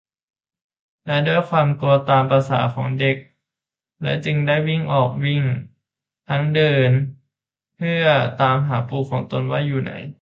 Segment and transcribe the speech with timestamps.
[1.05, 3.17] และด้วยความกลัวตามประสาของเด็ก
[4.01, 4.55] และจึงได้
[4.91, 5.43] ออกวิ่ง
[6.27, 6.91] ทั้งเดิน
[7.75, 8.03] เพื่อ
[8.41, 9.93] ตามหาปู่ของตนว่าอยู่ไหน